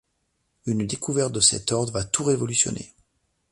[0.65, 2.91] Une découverte de cet ordre va tout révolutionner!